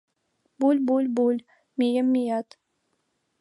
[0.59, 1.45] Буль-буль-буль—
[1.77, 2.47] мием мыят.